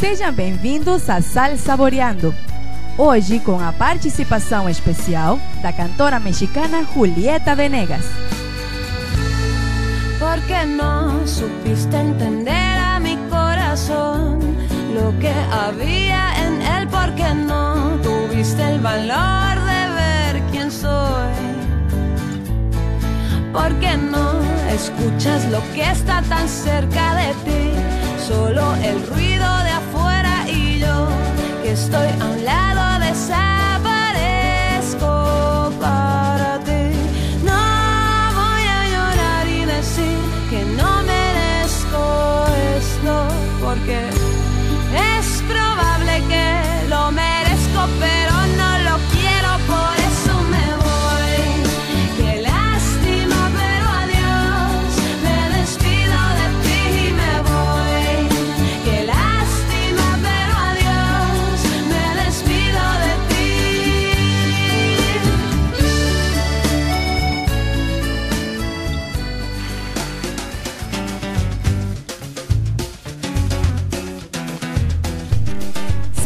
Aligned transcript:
Sejam 0.00 0.32
bem-vindos 0.32 1.10
a 1.10 1.20
Sal 1.20 1.56
Saboreando. 1.56 2.32
Hoje 2.96 3.40
com 3.40 3.58
a 3.58 3.72
participação 3.72 4.68
especial 4.68 5.40
da 5.60 5.72
cantora 5.72 6.20
mexicana 6.20 6.84
Julieta 6.84 7.52
Venegas. 7.56 8.04
Porque 10.20 10.64
no 10.66 11.26
supiste 11.26 11.96
entender 11.96 12.78
a 12.78 13.00
mi 13.00 13.16
corazón 13.28 14.38
lo 14.94 15.18
que 15.18 15.32
había 15.50 16.46
en 16.46 16.62
él, 16.62 16.86
porque 16.86 17.34
no 17.34 17.98
tuviste 18.00 18.62
el 18.62 18.78
valor 18.78 19.58
de 19.64 19.82
ver 19.98 20.42
quién 20.52 20.70
soy. 20.70 21.34
Porque 23.52 23.96
no 23.96 24.38
escuchas 24.72 25.44
lo 25.46 25.60
que 25.74 25.90
está 25.90 26.22
tan 26.22 26.48
cerca 26.48 27.16
de 27.16 27.34
ti, 27.44 27.72
solo 28.28 28.76
el 28.76 29.04
ruido 29.08 29.58
de 29.64 29.67
estoy 31.88 32.10
a 32.20 32.24
un 32.26 32.44
lado 32.44 33.00
desaparezco 33.06 35.72
para 35.80 36.58
ti. 36.66 36.84
No 37.42 37.62
voy 38.40 38.64
a 38.78 38.80
llorar 38.94 39.44
y 39.48 39.60
decir 39.64 40.18
que 40.50 40.60
no 40.78 40.90
merezco 41.04 42.02
esto, 42.76 43.14
porque 43.64 43.96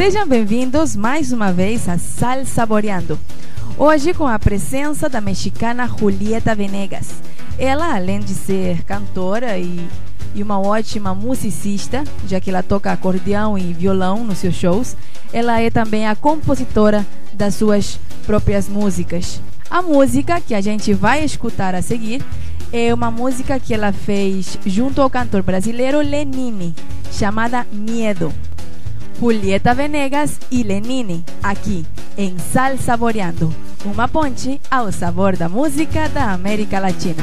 Sejam 0.05 0.27
bem-vindos 0.27 0.97
mais 0.97 1.31
uma 1.31 1.53
vez 1.53 1.89
a 1.89 1.97
Sal 1.97 2.45
Saboreando. 2.45 3.17
Hoje 3.79 4.13
com 4.13 4.27
a 4.27 4.37
presença 4.37 5.09
da 5.09 5.21
mexicana 5.21 5.87
Julieta 5.87 6.57
Venegas. 6.57 7.23
Ela, 7.57 7.95
além 7.95 8.19
de 8.19 8.35
ser 8.35 8.83
cantora 8.83 9.57
e, 9.59 9.89
e 10.35 10.43
uma 10.43 10.61
ótima 10.61 11.15
musicista, 11.15 12.03
já 12.27 12.41
que 12.41 12.51
ela 12.51 12.65
toca 12.65 12.91
acordeão 12.91 13.57
e 13.57 13.73
violão 13.73 14.25
nos 14.25 14.39
seus 14.39 14.57
shows, 14.57 14.97
ela 15.33 15.61
é 15.61 15.71
também 15.71 16.09
a 16.09 16.17
compositora 16.17 17.07
das 17.33 17.55
suas 17.55 18.01
próprias 18.27 18.69
músicas. 18.69 19.41
A 19.71 19.83
música 19.83 20.41
que 20.41 20.53
a 20.53 20.61
gente 20.61 20.93
vai 20.93 21.25
escutar 21.25 21.77
a 21.77 21.81
seguir 21.81 22.21
é 22.73 22.93
uma 22.93 23.13
música 23.13 23.61
que 23.61 23.73
ela 23.73 23.93
fez 23.93 24.59
junto 24.67 25.01
ao 25.01 25.09
cantor 25.09 25.45
brasileiro 25.45 26.01
Lenine, 26.01 26.75
chamada 27.13 27.65
Miedo. 27.71 28.33
Julieta 29.23 29.73
Venegas 29.73 30.39
y 30.51 30.65
Lenini, 30.65 31.23
aquí 31.45 31.87
en 32.17 32.41
Sal 32.41 32.81
Saboreando, 32.81 33.55
uma 33.85 34.09
ponte 34.09 34.61
ao 34.69 34.91
sabor 34.91 35.37
da 35.37 35.49
música 35.49 36.09
da 36.09 36.33
América 36.33 36.81
Latina. 36.81 37.23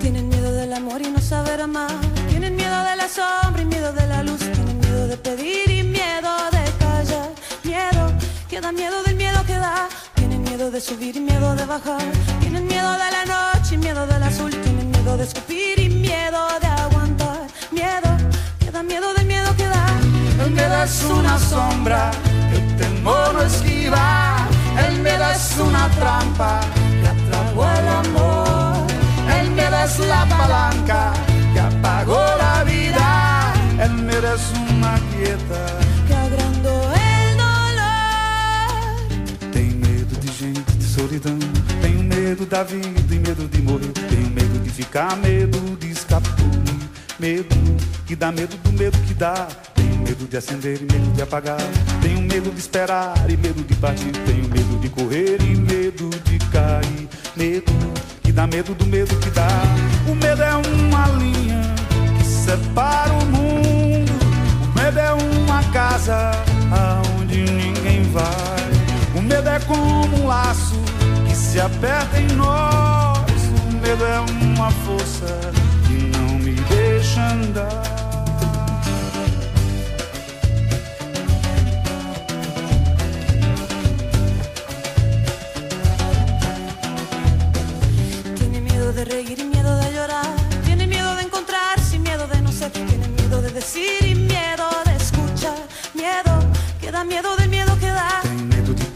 Tienen 0.00 0.28
miedo 0.28 0.52
del 0.52 0.72
amor 0.72 1.02
y 1.02 1.10
no 1.10 1.18
saber 1.18 1.62
amar. 1.62 1.90
Tienen 2.28 2.54
miedo 2.54 2.78
de 2.84 2.94
la 2.94 3.08
sombra 3.08 3.62
y 3.62 3.64
miedo 3.64 3.92
de 3.92 4.06
la 4.06 4.22
luz. 4.22 4.38
Tienen 4.38 4.78
miedo 4.78 5.08
de 5.08 5.16
pedir 5.16 5.68
y 5.68 5.82
miedo 5.82 6.30
de 6.52 6.62
callar. 6.78 7.30
Miedo 7.64 8.12
que 8.48 8.60
da 8.60 8.70
miedo 8.70 9.02
del 9.02 9.16
miedo 9.16 9.44
que 9.48 9.54
da. 9.54 9.88
Tienen 10.14 10.42
miedo 10.42 10.70
de 10.70 10.80
subir 10.80 11.16
y 11.16 11.20
miedo 11.20 11.56
de 11.56 11.66
bajar. 11.66 12.04
Tienen 12.38 12.68
miedo 12.68 12.92
de 12.92 13.10
la 13.10 13.24
noche 13.24 13.49
sombra 21.50 22.12
temor 22.78 23.34
no 23.34 23.42
esquiva. 23.42 24.46
El 24.86 25.00
miedo 25.02 25.26
es 25.34 25.46
una 25.58 25.88
trampa 25.98 26.60
que 27.00 27.08
atrapó 27.14 27.62
el 27.78 27.88
amor. 28.02 28.86
El 29.38 29.50
miedo 29.50 29.76
es 29.84 29.98
la 30.12 30.22
palanca 30.26 31.12
que 31.52 31.60
apagó 31.60 32.22
la 32.44 32.64
vida. 32.64 33.52
El 33.84 33.92
miedo 34.06 34.28
es 34.38 34.44
una 34.70 34.94
quieta. 35.10 35.62
Que 36.06 36.14
agrandó 36.26 36.76
el 37.10 37.28
dolor. 37.44 38.72
Tenho 39.52 39.76
medo 39.86 40.14
de 40.24 40.28
gente, 40.40 40.72
de 40.80 40.86
solidão. 40.96 41.38
Tenho 41.82 42.02
medo 42.14 42.46
da 42.46 42.62
vida 42.62 43.14
e 43.16 43.18
medo 43.26 43.48
de 43.48 43.60
morrer. 43.68 43.92
Tenho 44.10 44.30
medo 44.38 44.56
de 44.64 44.70
ficar, 44.70 45.16
medo 45.16 45.58
de 45.80 45.90
escapulir. 45.90 46.80
Medo 47.18 47.56
que 48.06 48.14
dá 48.16 48.30
medo 48.30 48.56
do 48.64 48.72
medo 48.72 48.98
que 49.06 49.14
dá. 49.14 49.48
Medo 50.10 50.26
de 50.26 50.36
acender 50.36 50.76
e 50.82 50.92
medo 50.92 51.12
de 51.12 51.22
apagar. 51.22 51.60
Tenho 52.02 52.20
medo 52.22 52.50
de 52.50 52.58
esperar 52.58 53.14
e 53.30 53.36
medo 53.36 53.62
de 53.62 53.76
partir. 53.76 54.10
Tenho 54.26 54.42
medo 54.48 54.76
de 54.80 54.88
correr 54.88 55.40
e 55.40 55.54
medo 55.54 56.10
de 56.24 56.36
cair. 56.50 57.08
Medo 57.36 57.72
que 58.20 58.32
dá 58.32 58.44
medo 58.44 58.74
do 58.74 58.86
medo 58.86 59.14
que 59.20 59.30
dá. 59.30 59.46
O 60.08 60.14
medo 60.16 60.42
é 60.42 60.52
uma 60.52 61.06
linha 61.10 61.62
que 62.18 62.24
separa 62.24 63.12
o 63.12 63.24
mundo. 63.26 64.12
O 64.64 64.80
medo 64.80 64.98
é 64.98 65.12
uma 65.12 65.62
casa 65.72 66.32
aonde 66.72 67.44
ninguém 67.44 68.02
vai. 68.10 69.14
O 69.14 69.22
medo 69.22 69.48
é 69.48 69.60
como 69.60 70.16
um 70.16 70.26
laço 70.26 70.74
que 71.28 71.36
se 71.36 71.60
aperta 71.60 72.20
em 72.20 72.26
nós. 72.32 73.30
O 73.68 73.76
medo 73.80 74.04
é 74.04 74.18
uma 74.18 74.72
força 74.72 75.52
que 75.86 76.18
não 76.18 76.36
me 76.36 76.54
deixa 76.68 77.30
andar. 77.30 77.99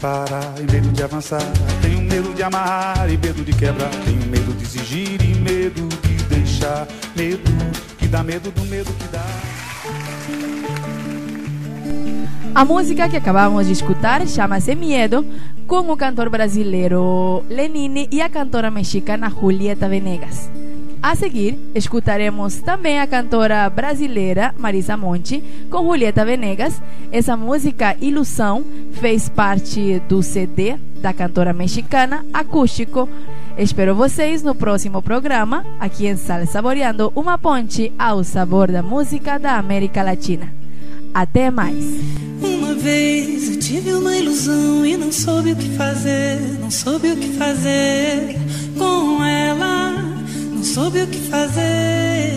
Parar 0.05 0.53
e 0.59 0.71
medo 0.71 0.89
de 0.91 1.01
avançar. 1.01 1.41
Tenho 1.81 2.01
medo 2.01 2.31
de 2.35 2.43
amarrar 2.43 3.09
e 3.09 3.17
medo 3.17 3.43
de 3.43 3.51
quebrar. 3.53 3.89
Tenho 4.05 4.23
medo 4.27 4.53
de 4.53 4.63
exigir 4.63 5.19
e 5.19 5.33
medo 5.39 5.87
de 6.03 6.23
deixar. 6.25 6.87
Medo 7.15 7.41
que 7.97 8.07
dá 8.07 8.23
medo 8.23 8.51
do 8.51 8.63
medo 8.65 8.93
que 8.93 9.07
dá. 9.07 9.25
A 12.53 12.63
música 12.63 13.09
que 13.09 13.17
acabamos 13.17 13.65
de 13.65 13.73
escutar 13.73 14.25
chama-se 14.27 14.75
Miedo, 14.75 15.25
com 15.67 15.91
o 15.91 15.97
cantor 15.97 16.29
brasileiro 16.29 17.43
Lenine 17.49 18.07
e 18.11 18.21
a 18.21 18.29
cantora 18.29 18.69
mexicana 18.69 19.29
Julieta 19.29 19.89
Venegas. 19.89 20.49
A 21.05 21.13
seguir, 21.13 21.55
escutaremos 21.75 22.55
também 22.61 22.99
a 22.99 23.05
cantora 23.05 23.69
brasileira 23.69 24.55
Marisa 24.57 24.97
Monte 24.97 25.43
com 25.69 25.85
Julieta 25.85 26.25
Venegas. 26.25 26.81
Essa 27.11 27.37
música 27.37 27.95
Ilusão 28.01 28.65
fez 28.93 29.29
parte 29.29 30.01
do 30.09 30.23
CD 30.23 30.77
da 31.03 31.13
cantora 31.13 31.53
mexicana 31.53 32.25
Acústico. 32.33 33.07
Espero 33.55 33.93
vocês 33.93 34.41
no 34.41 34.55
próximo 34.55 34.99
programa, 34.99 35.63
aqui 35.79 36.07
em 36.07 36.17
Sal 36.17 36.43
Saboreando, 36.47 37.13
uma 37.15 37.37
ponte 37.37 37.93
ao 37.99 38.23
sabor 38.23 38.71
da 38.71 38.81
música 38.81 39.37
da 39.37 39.59
América 39.59 40.01
Latina. 40.01 40.51
Até 41.13 41.51
mais! 41.51 41.85
Uma 42.41 42.73
vez 42.73 43.51
eu 43.51 43.59
tive 43.59 43.93
uma 43.93 44.17
ilusão 44.17 44.83
e 44.83 44.97
não 44.97 45.11
soube 45.11 45.51
o 45.51 45.55
que 45.55 45.69
fazer, 45.77 46.41
não 46.59 46.71
soube 46.71 47.11
o 47.11 47.15
que 47.15 47.29
fazer 47.33 48.35
com 48.75 49.23
ela, 49.23 49.84
soube 50.65 51.03
o 51.03 51.07
que 51.07 51.19
fazer. 51.29 52.33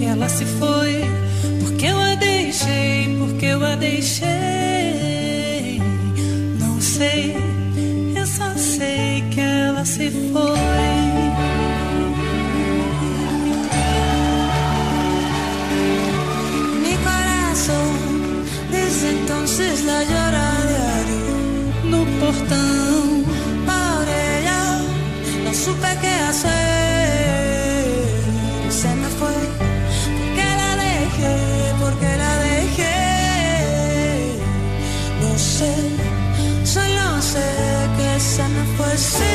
E 0.00 0.04
ela 0.04 0.28
se 0.28 0.44
foi 0.44 1.04
porque 1.60 1.86
eu 1.86 2.00
a 2.00 2.14
deixei, 2.14 3.16
porque 3.18 3.46
eu 3.46 3.64
a 3.64 3.74
deixei. 3.74 4.30
Não 6.60 6.80
sei, 6.80 7.36
eu 8.16 8.26
só 8.26 8.54
sei 8.56 9.24
que 9.32 9.40
ela 9.40 9.84
se 9.84 10.10
foi. 10.10 10.58
Mi 16.82 16.96
corazón 17.08 18.44
desde 18.70 19.08
entonces 19.10 19.84
la. 19.84 20.04
No 21.84 22.06
portão 22.18 23.24
Por 23.66 24.08
ella 24.08 24.82
no 25.44 25.52
supe 25.52 25.88
qué 26.00 26.14
hacer. 26.28 26.73
say 39.04 39.33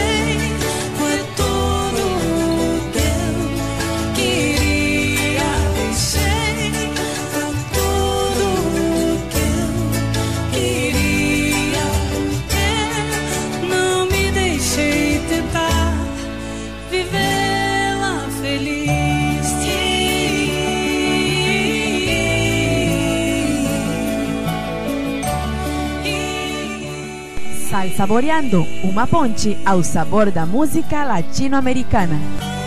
Sal 27.79 27.89
Saboreando, 27.91 28.67
uma 28.83 29.07
ponte 29.07 29.57
ao 29.65 29.81
sabor 29.81 30.29
da 30.31 30.45
música 30.45 31.05
latino-americana. 31.05 32.58